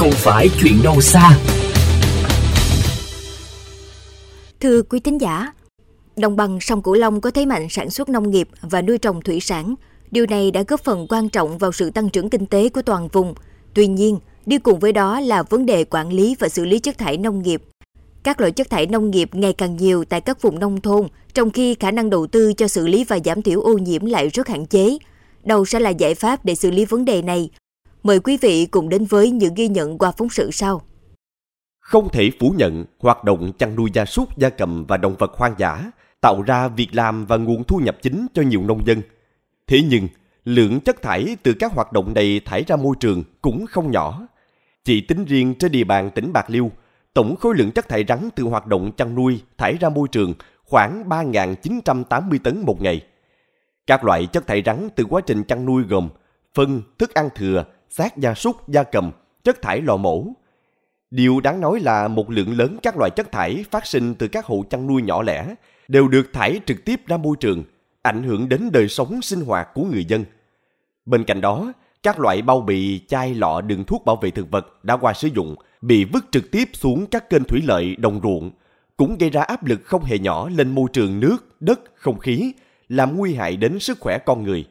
không 0.00 0.10
phải 0.10 0.48
chuyện 0.62 0.82
đâu 0.82 1.00
xa. 1.00 1.38
Thưa 4.60 4.82
quý 4.82 5.00
thính 5.00 5.20
giả, 5.20 5.52
đồng 6.16 6.36
bằng 6.36 6.60
sông 6.60 6.82
Cửu 6.82 6.94
Long 6.94 7.20
có 7.20 7.30
thế 7.30 7.46
mạnh 7.46 7.66
sản 7.70 7.90
xuất 7.90 8.08
nông 8.08 8.30
nghiệp 8.30 8.48
và 8.62 8.82
nuôi 8.82 8.98
trồng 8.98 9.22
thủy 9.22 9.40
sản. 9.40 9.74
Điều 10.10 10.26
này 10.26 10.50
đã 10.50 10.62
góp 10.68 10.84
phần 10.84 11.06
quan 11.08 11.28
trọng 11.28 11.58
vào 11.58 11.72
sự 11.72 11.90
tăng 11.90 12.08
trưởng 12.08 12.30
kinh 12.30 12.46
tế 12.46 12.68
của 12.68 12.82
toàn 12.82 13.08
vùng. 13.08 13.34
Tuy 13.74 13.86
nhiên, 13.86 14.18
đi 14.46 14.58
cùng 14.58 14.78
với 14.78 14.92
đó 14.92 15.20
là 15.20 15.42
vấn 15.42 15.66
đề 15.66 15.84
quản 15.84 16.12
lý 16.12 16.36
và 16.38 16.48
xử 16.48 16.64
lý 16.64 16.78
chất 16.78 16.98
thải 16.98 17.16
nông 17.16 17.42
nghiệp. 17.42 17.62
Các 18.22 18.40
loại 18.40 18.52
chất 18.52 18.70
thải 18.70 18.86
nông 18.86 19.10
nghiệp 19.10 19.28
ngày 19.32 19.52
càng 19.52 19.76
nhiều 19.76 20.04
tại 20.04 20.20
các 20.20 20.42
vùng 20.42 20.58
nông 20.58 20.80
thôn, 20.80 21.08
trong 21.34 21.50
khi 21.50 21.74
khả 21.74 21.90
năng 21.90 22.10
đầu 22.10 22.26
tư 22.26 22.52
cho 22.52 22.68
xử 22.68 22.86
lý 22.86 23.04
và 23.04 23.18
giảm 23.24 23.42
thiểu 23.42 23.60
ô 23.60 23.78
nhiễm 23.78 24.04
lại 24.04 24.28
rất 24.28 24.48
hạn 24.48 24.66
chế. 24.66 24.98
Đâu 25.44 25.64
sẽ 25.64 25.80
là 25.80 25.90
giải 25.90 26.14
pháp 26.14 26.44
để 26.44 26.54
xử 26.54 26.70
lý 26.70 26.84
vấn 26.84 27.04
đề 27.04 27.22
này? 27.22 27.50
Mời 28.02 28.20
quý 28.20 28.36
vị 28.36 28.66
cùng 28.66 28.88
đến 28.88 29.04
với 29.04 29.30
những 29.30 29.54
ghi 29.54 29.68
nhận 29.68 29.98
qua 29.98 30.12
phóng 30.18 30.28
sự 30.28 30.50
sau. 30.50 30.82
Không 31.80 32.08
thể 32.08 32.30
phủ 32.40 32.54
nhận 32.56 32.84
hoạt 32.98 33.24
động 33.24 33.52
chăn 33.58 33.76
nuôi 33.76 33.90
gia 33.94 34.04
súc, 34.04 34.38
gia 34.38 34.48
cầm 34.48 34.84
và 34.88 34.96
động 34.96 35.16
vật 35.18 35.30
hoang 35.34 35.54
dã 35.58 35.90
tạo 36.20 36.42
ra 36.42 36.68
việc 36.68 36.88
làm 36.92 37.26
và 37.26 37.36
nguồn 37.36 37.64
thu 37.64 37.78
nhập 37.78 37.96
chính 38.02 38.26
cho 38.34 38.42
nhiều 38.42 38.62
nông 38.62 38.86
dân. 38.86 39.02
Thế 39.66 39.82
nhưng, 39.88 40.08
lượng 40.44 40.80
chất 40.80 41.02
thải 41.02 41.36
từ 41.42 41.52
các 41.52 41.72
hoạt 41.72 41.92
động 41.92 42.14
này 42.14 42.40
thải 42.44 42.64
ra 42.66 42.76
môi 42.76 42.96
trường 43.00 43.22
cũng 43.42 43.66
không 43.66 43.90
nhỏ. 43.90 44.26
Chỉ 44.84 45.00
tính 45.00 45.24
riêng 45.24 45.54
trên 45.54 45.72
địa 45.72 45.84
bàn 45.84 46.10
tỉnh 46.14 46.32
Bạc 46.32 46.50
Liêu, 46.50 46.70
tổng 47.14 47.36
khối 47.36 47.54
lượng 47.56 47.70
chất 47.70 47.88
thải 47.88 48.04
rắn 48.08 48.28
từ 48.36 48.44
hoạt 48.44 48.66
động 48.66 48.92
chăn 48.92 49.14
nuôi 49.14 49.42
thải 49.58 49.76
ra 49.80 49.88
môi 49.88 50.08
trường 50.08 50.34
khoảng 50.64 51.08
3.980 51.08 52.38
tấn 52.44 52.60
một 52.60 52.82
ngày. 52.82 53.06
Các 53.86 54.04
loại 54.04 54.26
chất 54.26 54.46
thải 54.46 54.62
rắn 54.66 54.88
từ 54.96 55.04
quá 55.04 55.20
trình 55.20 55.44
chăn 55.44 55.66
nuôi 55.66 55.82
gồm 55.82 56.08
phân, 56.54 56.82
thức 56.98 57.14
ăn 57.14 57.28
thừa, 57.34 57.64
xác 57.90 58.16
gia 58.16 58.34
súc, 58.34 58.68
gia 58.68 58.82
cầm, 58.82 59.10
chất 59.44 59.62
thải 59.62 59.80
lò 59.80 59.96
mổ. 59.96 60.26
Điều 61.10 61.40
đáng 61.40 61.60
nói 61.60 61.80
là 61.80 62.08
một 62.08 62.30
lượng 62.30 62.58
lớn 62.58 62.76
các 62.82 62.96
loại 62.96 63.10
chất 63.10 63.32
thải 63.32 63.64
phát 63.70 63.86
sinh 63.86 64.14
từ 64.14 64.28
các 64.28 64.44
hộ 64.44 64.64
chăn 64.70 64.86
nuôi 64.86 65.02
nhỏ 65.02 65.22
lẻ 65.22 65.54
đều 65.88 66.08
được 66.08 66.32
thải 66.32 66.60
trực 66.66 66.84
tiếp 66.84 67.00
ra 67.06 67.16
môi 67.16 67.36
trường, 67.40 67.64
ảnh 68.02 68.22
hưởng 68.22 68.48
đến 68.48 68.70
đời 68.72 68.88
sống 68.88 69.22
sinh 69.22 69.40
hoạt 69.40 69.68
của 69.74 69.84
người 69.84 70.04
dân. 70.04 70.24
Bên 71.06 71.24
cạnh 71.24 71.40
đó, 71.40 71.72
các 72.02 72.20
loại 72.20 72.42
bao 72.42 72.60
bì, 72.60 73.00
chai 73.08 73.34
lọ 73.34 73.60
đựng 73.60 73.84
thuốc 73.84 74.04
bảo 74.04 74.16
vệ 74.16 74.30
thực 74.30 74.50
vật 74.50 74.84
đã 74.84 74.96
qua 74.96 75.12
sử 75.12 75.28
dụng 75.28 75.56
bị 75.80 76.04
vứt 76.04 76.24
trực 76.30 76.50
tiếp 76.50 76.64
xuống 76.72 77.06
các 77.06 77.30
kênh 77.30 77.44
thủy 77.44 77.60
lợi, 77.64 77.96
đồng 77.96 78.20
ruộng, 78.22 78.50
cũng 78.96 79.18
gây 79.18 79.30
ra 79.30 79.42
áp 79.42 79.64
lực 79.64 79.80
không 79.84 80.04
hề 80.04 80.18
nhỏ 80.18 80.48
lên 80.48 80.74
môi 80.74 80.88
trường 80.92 81.20
nước, 81.20 81.36
đất, 81.60 81.80
không 81.94 82.18
khí, 82.18 82.52
làm 82.88 83.16
nguy 83.16 83.34
hại 83.34 83.56
đến 83.56 83.78
sức 83.78 84.00
khỏe 84.00 84.18
con 84.18 84.42
người. 84.42 84.64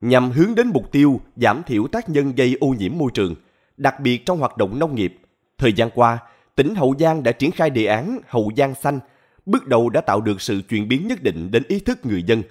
Nhằm 0.00 0.30
hướng 0.30 0.54
đến 0.54 0.68
mục 0.68 0.92
tiêu 0.92 1.20
giảm 1.36 1.62
thiểu 1.66 1.86
tác 1.86 2.08
nhân 2.08 2.32
gây 2.36 2.56
ô 2.60 2.68
nhiễm 2.78 2.92
môi 2.98 3.10
trường, 3.14 3.34
đặc 3.76 4.00
biệt 4.00 4.26
trong 4.26 4.38
hoạt 4.38 4.56
động 4.56 4.78
nông 4.78 4.94
nghiệp, 4.94 5.18
thời 5.58 5.72
gian 5.72 5.90
qua, 5.94 6.18
tỉnh 6.54 6.74
Hậu 6.74 6.94
Giang 6.98 7.22
đã 7.22 7.32
triển 7.32 7.50
khai 7.50 7.70
đề 7.70 7.86
án 7.86 8.20
Hậu 8.28 8.50
Giang 8.56 8.74
xanh, 8.74 9.00
bước 9.46 9.66
đầu 9.66 9.88
đã 9.88 10.00
tạo 10.00 10.20
được 10.20 10.40
sự 10.40 10.62
chuyển 10.68 10.88
biến 10.88 11.08
nhất 11.08 11.22
định 11.22 11.50
đến 11.50 11.62
ý 11.68 11.80
thức 11.80 12.06
người 12.06 12.22
dân. 12.22 12.42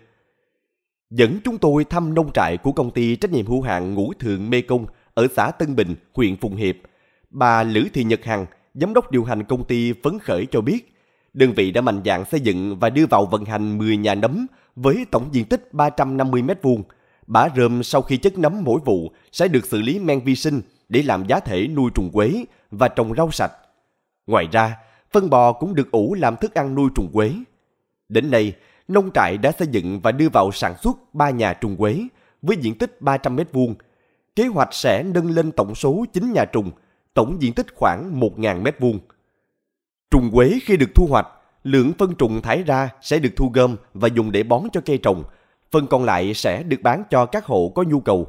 Dẫn 1.09 1.39
chúng 1.43 1.57
tôi 1.57 1.83
thăm 1.83 2.13
nông 2.13 2.31
trại 2.33 2.57
của 2.57 2.71
công 2.71 2.91
ty 2.91 3.15
trách 3.15 3.31
nhiệm 3.31 3.45
hữu 3.45 3.61
hạn 3.61 3.93
Ngũ 3.93 4.13
Thượng 4.13 4.49
Mê 4.49 4.61
Công 4.61 4.85
ở 5.13 5.27
xã 5.35 5.51
Tân 5.51 5.75
Bình, 5.75 5.95
huyện 6.13 6.37
Phụng 6.37 6.55
Hiệp. 6.55 6.75
Bà 7.29 7.63
Lữ 7.63 7.87
Thị 7.93 8.03
Nhật 8.03 8.25
Hằng, 8.25 8.45
giám 8.73 8.93
đốc 8.93 9.11
điều 9.11 9.23
hành 9.23 9.43
công 9.43 9.63
ty 9.63 9.93
phấn 10.03 10.19
khởi 10.19 10.45
cho 10.51 10.61
biết, 10.61 10.93
đơn 11.33 11.53
vị 11.53 11.71
đã 11.71 11.81
mạnh 11.81 12.01
dạn 12.05 12.25
xây 12.25 12.39
dựng 12.39 12.79
và 12.79 12.89
đưa 12.89 13.05
vào 13.05 13.25
vận 13.25 13.45
hành 13.45 13.77
10 13.77 13.97
nhà 13.97 14.15
nấm 14.15 14.47
với 14.75 15.05
tổng 15.11 15.29
diện 15.31 15.45
tích 15.45 15.73
350 15.73 16.41
m 16.41 16.49
vuông 16.61 16.83
Bã 17.29 17.49
rơm 17.55 17.83
sau 17.83 18.01
khi 18.01 18.17
chất 18.17 18.37
nấm 18.37 18.63
mỗi 18.63 18.79
vụ 18.85 19.11
sẽ 19.31 19.47
được 19.47 19.65
xử 19.65 19.81
lý 19.81 19.99
men 19.99 20.19
vi 20.23 20.35
sinh 20.35 20.61
để 20.89 21.03
làm 21.03 21.27
giá 21.27 21.39
thể 21.39 21.67
nuôi 21.67 21.91
trùng 21.95 22.09
quế 22.13 22.45
và 22.71 22.87
trồng 22.87 23.15
rau 23.15 23.31
sạch. 23.31 23.51
Ngoài 24.27 24.47
ra, 24.51 24.77
phân 25.11 25.29
bò 25.29 25.53
cũng 25.53 25.75
được 25.75 25.91
ủ 25.91 26.13
làm 26.13 26.35
thức 26.35 26.53
ăn 26.53 26.75
nuôi 26.75 26.89
trùng 26.95 27.09
quế. 27.13 27.33
Đến 28.09 28.31
nay, 28.31 28.53
nông 28.87 29.09
trại 29.13 29.37
đã 29.37 29.51
xây 29.51 29.67
dựng 29.67 29.99
và 29.99 30.11
đưa 30.11 30.29
vào 30.29 30.51
sản 30.51 30.73
xuất 30.83 30.97
3 31.13 31.29
nhà 31.29 31.53
trùng 31.53 31.77
quế 31.77 32.07
với 32.41 32.57
diện 32.57 32.77
tích 32.77 33.01
300 33.01 33.35
m2. 33.35 33.73
Kế 34.35 34.47
hoạch 34.47 34.73
sẽ 34.73 35.03
nâng 35.03 35.31
lên 35.31 35.51
tổng 35.51 35.75
số 35.75 36.05
9 36.13 36.33
nhà 36.33 36.45
trùng, 36.45 36.71
tổng 37.13 37.37
diện 37.41 37.53
tích 37.53 37.67
khoảng 37.75 38.19
1.000 38.19 38.63
m2. 38.63 38.97
Trùng 40.11 40.31
quế 40.33 40.59
khi 40.63 40.77
được 40.77 40.89
thu 40.95 41.07
hoạch, 41.09 41.27
lượng 41.63 41.91
phân 41.97 42.15
trùng 42.15 42.41
thải 42.41 42.63
ra 42.63 42.89
sẽ 43.01 43.19
được 43.19 43.31
thu 43.35 43.51
gom 43.53 43.75
và 43.93 44.07
dùng 44.07 44.31
để 44.31 44.43
bón 44.43 44.63
cho 44.73 44.81
cây 44.85 44.97
trồng. 44.97 45.23
Phần 45.71 45.87
còn 45.87 46.03
lại 46.03 46.33
sẽ 46.33 46.63
được 46.63 46.81
bán 46.81 47.03
cho 47.09 47.25
các 47.25 47.45
hộ 47.45 47.71
có 47.75 47.83
nhu 47.83 47.99
cầu. 47.99 48.27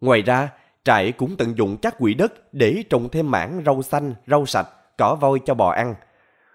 Ngoài 0.00 0.22
ra, 0.22 0.48
trại 0.84 1.12
cũng 1.12 1.36
tận 1.36 1.56
dụng 1.56 1.76
các 1.76 1.98
quỹ 1.98 2.14
đất 2.14 2.54
để 2.54 2.84
trồng 2.90 3.08
thêm 3.08 3.30
mảng 3.30 3.62
rau 3.66 3.82
xanh, 3.82 4.14
rau 4.26 4.46
sạch, 4.46 4.68
cỏ 4.98 5.14
voi 5.14 5.40
cho 5.44 5.54
bò 5.54 5.70
ăn. 5.70 5.94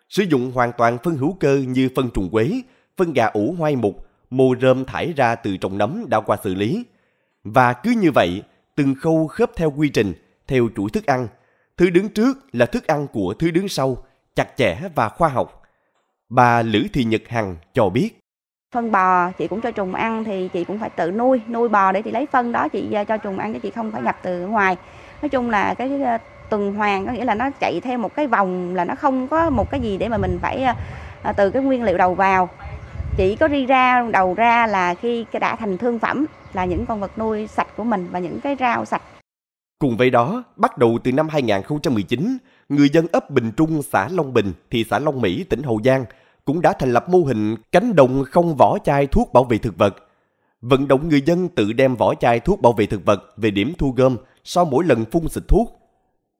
Sử 0.09 0.23
dụng 0.23 0.51
hoàn 0.51 0.71
toàn 0.77 0.97
phân 1.03 1.15
hữu 1.15 1.37
cơ 1.39 1.57
như 1.67 1.89
phân 1.95 2.09
trùng 2.13 2.29
quế, 2.29 2.61
phân 2.97 3.13
gà 3.13 3.25
ủ 3.25 3.55
hoai 3.57 3.75
mục, 3.75 4.07
mô 4.29 4.55
rơm 4.61 4.85
thải 4.85 5.13
ra 5.13 5.35
từ 5.35 5.57
trồng 5.57 5.77
nấm 5.77 6.05
đã 6.09 6.19
qua 6.19 6.37
xử 6.43 6.55
lý. 6.55 6.85
Và 7.43 7.73
cứ 7.73 7.91
như 7.91 8.11
vậy, 8.11 8.43
từng 8.75 8.95
khâu 9.01 9.27
khớp 9.27 9.51
theo 9.55 9.71
quy 9.71 9.89
trình, 9.89 10.13
theo 10.47 10.67
chuỗi 10.75 10.89
thức 10.89 11.05
ăn. 11.05 11.27
Thứ 11.77 11.89
đứng 11.89 12.09
trước 12.09 12.37
là 12.51 12.65
thức 12.65 12.87
ăn 12.87 13.07
của 13.07 13.33
thứ 13.39 13.51
đứng 13.51 13.67
sau, 13.67 14.05
chặt 14.35 14.57
chẽ 14.57 14.79
và 14.95 15.09
khoa 15.09 15.29
học. 15.29 15.61
Bà 16.29 16.61
Lữ 16.61 16.87
Thị 16.93 17.03
Nhật 17.03 17.21
Hằng 17.27 17.55
cho 17.73 17.89
biết. 17.89 18.19
Phân 18.75 18.91
bò 18.91 19.31
chị 19.31 19.47
cũng 19.47 19.61
cho 19.61 19.71
trùng 19.71 19.95
ăn 19.95 20.23
thì 20.23 20.49
chị 20.53 20.63
cũng 20.63 20.79
phải 20.79 20.89
tự 20.89 21.11
nuôi, 21.11 21.41
nuôi 21.49 21.69
bò 21.69 21.91
để 21.91 22.01
chị 22.01 22.11
lấy 22.11 22.25
phân 22.25 22.51
đó 22.51 22.67
chị 22.67 22.93
à, 22.93 23.03
cho 23.03 23.17
trùng 23.17 23.37
ăn 23.37 23.53
chứ 23.53 23.59
chị 23.59 23.71
không 23.71 23.91
phải 23.91 24.01
nhập 24.01 24.17
từ 24.23 24.47
ngoài. 24.47 24.77
Nói 25.21 25.29
chung 25.29 25.49
là 25.49 25.73
cái 25.73 26.01
à, 26.03 26.17
tuần 26.49 26.73
hoàn 26.73 27.05
có 27.05 27.11
nghĩa 27.11 27.25
là 27.25 27.35
nó 27.35 27.49
chạy 27.59 27.81
theo 27.83 27.97
một 27.97 28.15
cái 28.15 28.27
vòng 28.27 28.75
là 28.75 28.85
nó 28.85 28.95
không 28.95 29.27
có 29.27 29.49
một 29.49 29.71
cái 29.71 29.79
gì 29.79 29.97
để 29.97 30.07
mà 30.09 30.17
mình 30.17 30.39
phải 30.41 30.63
à, 31.23 31.33
từ 31.33 31.51
cái 31.51 31.63
nguyên 31.63 31.83
liệu 31.83 31.97
đầu 31.97 32.15
vào 32.15 32.49
chỉ 33.17 33.35
có 33.35 33.47
đi 33.47 33.65
ra 33.65 34.05
đầu 34.11 34.33
ra 34.33 34.67
là 34.67 34.93
khi 34.93 35.25
đã 35.39 35.55
thành 35.55 35.77
thương 35.77 35.99
phẩm 35.99 36.25
là 36.53 36.65
những 36.65 36.85
con 36.85 36.99
vật 36.99 37.17
nuôi 37.17 37.47
sạch 37.47 37.67
của 37.77 37.83
mình 37.83 38.07
và 38.11 38.19
những 38.19 38.39
cái 38.39 38.55
rau 38.59 38.85
sạch. 38.85 39.01
Cùng 39.79 39.97
với 39.97 40.09
đó, 40.09 40.43
bắt 40.55 40.77
đầu 40.77 40.99
từ 41.03 41.11
năm 41.11 41.29
2019, 41.29 42.37
người 42.69 42.89
dân 42.89 43.07
ấp 43.11 43.29
Bình 43.29 43.51
Trung, 43.57 43.81
xã 43.81 44.07
Long 44.11 44.33
Bình, 44.33 44.53
thị 44.71 44.85
xã 44.89 44.99
Long 44.99 45.21
Mỹ, 45.21 45.45
tỉnh 45.49 45.63
Hậu 45.63 45.81
Giang 45.83 46.05
cũng 46.47 46.61
đã 46.61 46.73
thành 46.73 46.93
lập 46.93 47.09
mô 47.09 47.19
hình 47.19 47.55
cánh 47.71 47.95
đồng 47.95 48.23
không 48.23 48.55
vỏ 48.55 48.77
chai 48.79 49.07
thuốc 49.07 49.33
bảo 49.33 49.43
vệ 49.43 49.57
thực 49.57 49.77
vật. 49.77 49.95
Vận 50.61 50.87
động 50.87 51.09
người 51.09 51.21
dân 51.21 51.49
tự 51.49 51.73
đem 51.73 51.95
vỏ 51.95 52.15
chai 52.15 52.39
thuốc 52.39 52.61
bảo 52.61 52.73
vệ 52.73 52.85
thực 52.85 53.05
vật 53.05 53.33
về 53.37 53.51
điểm 53.51 53.73
thu 53.77 53.93
gom 53.97 54.17
sau 54.43 54.65
mỗi 54.65 54.85
lần 54.85 55.05
phun 55.05 55.27
xịt 55.27 55.43
thuốc. 55.47 55.79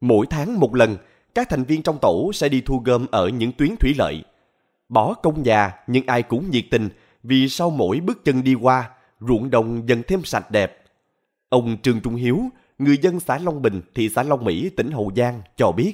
Mỗi 0.01 0.25
tháng 0.29 0.59
một 0.59 0.75
lần, 0.75 0.97
các 1.35 1.49
thành 1.49 1.63
viên 1.63 1.81
trong 1.81 1.97
tổ 2.01 2.31
sẽ 2.33 2.49
đi 2.49 2.61
thu 2.61 2.81
gom 2.85 3.05
ở 3.11 3.27
những 3.27 3.51
tuyến 3.51 3.75
thủy 3.79 3.93
lợi. 3.97 4.23
Bỏ 4.89 5.13
công 5.13 5.45
già 5.45 5.71
nhưng 5.87 6.05
ai 6.07 6.23
cũng 6.23 6.49
nhiệt 6.49 6.65
tình 6.71 6.89
vì 7.23 7.49
sau 7.49 7.69
mỗi 7.69 7.99
bước 7.99 8.25
chân 8.25 8.43
đi 8.43 8.53
qua, 8.53 8.89
ruộng 9.19 9.49
đồng 9.49 9.89
dần 9.89 10.01
thêm 10.07 10.23
sạch 10.23 10.51
đẹp. 10.51 10.83
Ông 11.49 11.77
Trương 11.81 12.01
Trung 12.01 12.15
Hiếu, 12.15 12.39
người 12.77 12.97
dân 13.01 13.19
xã 13.19 13.37
Long 13.37 13.61
Bình, 13.61 13.81
thị 13.95 14.09
xã 14.09 14.23
Long 14.23 14.43
Mỹ, 14.43 14.69
tỉnh 14.69 14.91
Hậu 14.91 15.11
Giang 15.15 15.41
cho 15.57 15.71
biết. 15.71 15.93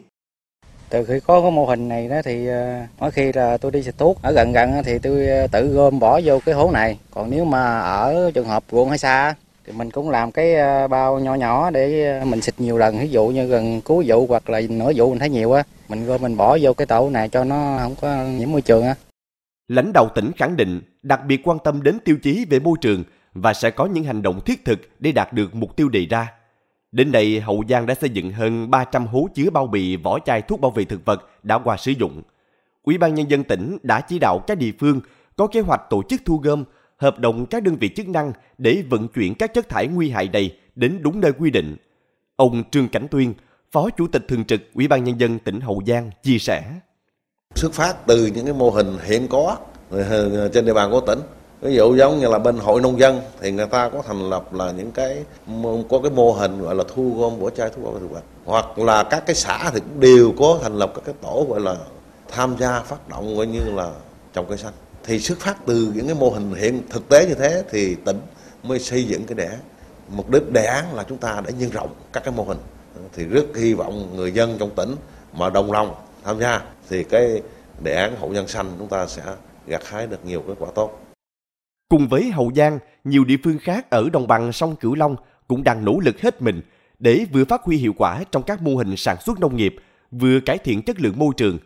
Từ 0.94 1.04
khi 1.04 1.20
có 1.20 1.42
cái 1.42 1.52
mô 1.52 1.66
hình 1.66 1.88
này 1.88 2.08
đó 2.08 2.22
thì 2.26 2.48
ờ, 2.48 2.82
mỗi 3.00 3.12
khi 3.12 3.32
là 3.32 3.58
tôi 3.58 3.72
đi 3.72 3.84
xịt 3.84 3.98
thuốc, 3.98 4.22
ở 4.22 4.32
gần 4.32 4.52
gần 4.52 4.84
thì 4.86 5.00
tôi 5.00 5.28
ờ, 5.28 5.48
tự 5.48 5.68
gom 5.68 6.00
bỏ 6.00 6.20
vô 6.24 6.40
cái 6.46 6.56
hố 6.56 6.72
này. 6.72 6.98
Còn 7.12 7.30
nếu 7.30 7.46
mà 7.46 7.80
ở 7.80 8.32
trường 8.34 8.48
hợp 8.48 8.64
ruộng 8.72 8.90
hay 8.90 8.98
xa 8.98 9.36
thì 9.66 9.74
mình 9.74 9.92
cũng 9.92 10.10
làm 10.10 10.32
cái 10.32 10.56
ờ, 10.56 10.88
bao 10.88 11.20
nhỏ 11.20 11.36
nhỏ 11.36 11.70
để 11.70 12.20
mình 12.26 12.42
xịt 12.42 12.56
nhiều 12.58 12.78
lần. 12.78 13.00
Ví 13.00 13.10
dụ 13.10 13.28
như 13.28 13.46
gần 13.46 13.82
cuối 13.82 14.06
vụ 14.08 14.28
hoặc 14.28 14.50
là 14.50 14.62
nửa 14.70 14.92
vụ 14.96 15.10
mình 15.10 15.20
thấy 15.20 15.30
nhiều 15.30 15.52
á, 15.54 15.64
mình 15.88 16.06
gom 16.06 16.22
mình 16.22 16.38
bỏ 16.38 16.58
vô 16.62 16.74
cái 16.74 16.88
tổ 16.88 17.10
này 17.10 17.30
cho 17.30 17.44
nó 17.44 17.78
không 17.82 17.96
có 18.02 18.24
nhiễm 18.26 18.52
môi 18.52 18.62
trường 18.62 18.86
á. 18.86 18.96
Lãnh 19.68 19.94
đạo 19.94 20.10
tỉnh 20.16 20.32
khẳng 20.38 20.58
định 20.58 20.82
đặc 21.04 21.20
biệt 21.28 21.42
quan 21.48 21.58
tâm 21.64 21.84
đến 21.84 22.00
tiêu 22.00 22.18
chí 22.24 22.46
về 22.50 22.60
môi 22.60 22.78
trường 22.82 23.04
và 23.34 23.54
sẽ 23.54 23.72
có 23.72 23.86
những 23.86 24.04
hành 24.04 24.22
động 24.22 24.42
thiết 24.46 24.66
thực 24.66 24.80
để 25.00 25.12
đạt 25.12 25.34
được 25.34 25.56
mục 25.56 25.76
tiêu 25.76 25.90
đề 25.90 26.06
ra. 26.10 26.32
Đến 26.94 27.12
nay, 27.12 27.40
Hậu 27.40 27.64
Giang 27.70 27.86
đã 27.86 27.96
xây 27.96 28.10
dựng 28.10 28.32
hơn 28.32 28.72
300 28.72 29.08
hố 29.08 29.28
chứa 29.36 29.50
bao 29.50 29.68
bì 29.68 29.96
vỏ 29.96 30.20
chai 30.20 30.42
thuốc 30.42 30.62
bảo 30.62 30.72
vệ 30.72 30.86
thực 30.86 31.06
vật 31.06 31.30
đã 31.44 31.58
qua 31.58 31.78
sử 31.78 31.92
dụng. 31.92 32.22
Ủy 32.84 32.98
ban 32.98 33.16
Nhân 33.16 33.30
dân 33.30 33.44
tỉnh 33.44 33.78
đã 33.84 34.02
chỉ 34.02 34.20
đạo 34.20 34.44
các 34.48 34.58
địa 34.58 34.72
phương 34.80 35.02
có 35.36 35.48
kế 35.48 35.60
hoạch 35.60 35.82
tổ 35.90 36.04
chức 36.10 36.22
thu 36.26 36.38
gom, 36.38 36.64
hợp 36.98 37.20
đồng 37.20 37.46
các 37.46 37.64
đơn 37.64 37.76
vị 37.76 37.90
chức 37.96 38.08
năng 38.08 38.34
để 38.58 38.84
vận 38.90 39.08
chuyển 39.08 39.36
các 39.36 39.54
chất 39.54 39.70
thải 39.70 39.88
nguy 39.88 40.10
hại 40.10 40.30
này 40.34 40.58
đến 40.76 41.00
đúng 41.02 41.20
nơi 41.20 41.32
quy 41.32 41.52
định. 41.52 41.76
Ông 42.36 42.64
Trương 42.72 42.88
Cảnh 42.88 43.08
Tuyên, 43.12 43.34
Phó 43.72 43.90
Chủ 43.90 44.08
tịch 44.08 44.28
Thường 44.28 44.46
trực 44.46 44.62
Ủy 44.74 44.88
ban 44.88 45.04
Nhân 45.04 45.20
dân 45.20 45.40
tỉnh 45.40 45.62
Hậu 45.62 45.82
Giang 45.88 46.10
chia 46.24 46.38
sẻ. 46.38 46.64
Xuất 47.56 47.74
phát 47.74 48.08
từ 48.08 48.26
những 48.26 48.46
cái 48.46 48.54
mô 48.54 48.70
hình 48.70 48.98
hiện 49.06 49.28
có 49.28 49.58
trên 50.54 50.66
địa 50.66 50.74
bàn 50.74 50.92
của 50.92 51.02
tỉnh 51.02 51.20
ví 51.64 51.76
dụ 51.76 51.96
giống 51.96 52.20
như 52.20 52.28
là 52.28 52.40
bên 52.40 52.58
hội 52.58 52.82
nông 52.82 53.00
dân, 53.00 53.22
thì 53.40 53.52
người 53.52 53.68
ta 53.68 53.90
có 53.90 54.02
thành 54.02 54.30
lập 54.30 54.54
là 54.54 54.72
những 54.72 54.92
cái 54.92 55.24
có 55.90 56.00
cái 56.04 56.12
mô 56.12 56.32
hình 56.32 56.62
gọi 56.62 56.76
là 56.76 56.84
thu 56.96 57.16
gom 57.18 57.40
vỏ 57.40 57.50
chai 57.50 57.70
thuốc 57.70 57.84
bảo 57.84 57.94
vệ 57.94 58.00
thực 58.00 58.12
vật. 58.12 58.24
Hoặc 58.46 58.80
là 58.80 59.04
các 59.04 59.24
cái 59.26 59.36
xã 59.36 59.70
thì 59.74 59.80
cũng 59.80 60.00
đều 60.00 60.34
có 60.40 60.60
thành 60.62 60.78
lập 60.78 60.92
các 60.96 61.02
cái 61.06 61.16
tổ 61.22 61.46
gọi 61.50 61.60
là 61.60 61.76
tham 62.28 62.56
gia 62.60 62.80
phát 62.80 63.10
động 63.10 63.38
coi 63.38 63.48
như 63.48 63.60
là 63.76 63.92
trồng 64.34 64.46
cây 64.50 64.58
xanh. 64.58 64.74
Thì 65.04 65.20
xuất 65.20 65.40
phát 65.40 65.66
từ 65.66 65.92
những 65.96 66.06
cái 66.06 66.16
mô 66.16 66.30
hình 66.30 66.54
hiện 66.54 66.82
thực 66.90 67.10
tế 67.10 67.26
như 67.26 67.34
thế 67.34 67.64
thì 67.72 67.96
tỉnh 67.96 68.22
mới 68.64 68.80
xây 68.80 69.04
dựng 69.04 69.26
cái 69.26 69.36
đề 69.36 69.46
án 69.46 69.60
mục 70.08 70.30
đích 70.30 70.52
đề 70.52 70.66
án 70.66 70.96
là 70.96 71.04
chúng 71.10 71.18
ta 71.18 71.42
để 71.46 71.54
nhân 71.60 71.70
rộng 71.70 71.90
các 72.14 72.24
cái 72.24 72.34
mô 72.38 72.44
hình. 72.44 72.60
Thì 73.14 73.24
rất 73.24 73.46
hy 73.56 73.74
vọng 73.74 74.16
người 74.16 74.32
dân 74.32 74.58
trong 74.60 74.70
tỉnh 74.70 74.96
mà 75.34 75.50
đồng 75.50 75.72
lòng 75.72 75.96
tham 76.24 76.40
gia 76.40 76.62
thì 76.90 77.04
cái 77.04 77.42
đề 77.84 77.96
án 77.96 78.16
hậu 78.20 78.30
nhân 78.30 78.48
xanh 78.48 78.72
chúng 78.80 78.88
ta 78.88 79.08
sẽ 79.08 79.22
gặt 79.68 79.82
hái 79.86 80.08
được 80.08 80.26
nhiều 80.26 80.44
kết 80.48 80.54
quả 80.60 80.70
tốt. 80.76 81.00
Cùng 81.94 82.08
với 82.08 82.32
Hậu 82.32 82.52
Giang, 82.56 82.80
nhiều 83.04 83.24
địa 83.24 83.38
phương 83.44 83.58
khác 83.60 83.90
ở 83.90 84.10
đồng 84.14 84.28
bằng 84.28 84.52
sông 84.52 84.76
Cửu 84.76 84.96
Long 84.96 85.16
cũng 85.48 85.64
đang 85.64 85.86
nỗ 85.86 86.00
lực 86.00 86.22
hết 86.22 86.42
mình 86.42 86.62
để 87.00 87.26
vừa 87.34 87.46
phát 87.46 87.64
huy 87.64 87.78
hiệu 87.78 87.94
quả 87.98 88.24
trong 88.32 88.44
các 88.44 88.62
mô 88.62 88.76
hình 88.76 88.98
sản 88.98 89.18
xuất 89.26 89.40
nông 89.40 89.58
nghiệp, 89.58 89.76
vừa 90.12 90.40
cải 90.40 90.58
thiện 90.58 90.82
chất 90.82 91.02
lượng 91.02 91.20
môi 91.20 91.34
trường. 91.38 91.58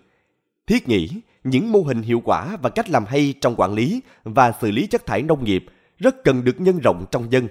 Thiết 0.67 0.87
nghĩ, 0.87 1.09
những 1.43 1.71
mô 1.71 1.79
hình 1.79 2.01
hiệu 2.01 2.21
quả 2.25 2.57
và 2.61 2.69
cách 2.69 2.89
làm 2.89 3.05
hay 3.05 3.33
trong 3.41 3.55
quản 3.55 3.73
lý 3.73 4.01
và 4.23 4.51
xử 4.61 4.71
lý 4.71 4.87
chất 4.87 5.05
thải 5.05 5.21
nông 5.21 5.43
nghiệp 5.43 5.65
rất 5.97 6.23
cần 6.23 6.43
được 6.43 6.61
nhân 6.61 6.79
rộng 6.83 7.05
trong 7.11 7.31
dân. 7.31 7.47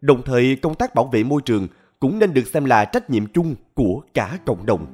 Đồng 0.00 0.22
thời, 0.22 0.56
công 0.56 0.74
tác 0.74 0.94
bảo 0.94 1.04
vệ 1.12 1.24
môi 1.24 1.42
trường 1.42 1.68
cũng 2.00 2.18
nên 2.18 2.34
được 2.34 2.46
xem 2.46 2.64
là 2.64 2.84
trách 2.84 3.10
nhiệm 3.10 3.26
chung 3.26 3.54
của 3.74 4.02
cả 4.14 4.38
cộng 4.46 4.66
đồng. 4.66 4.86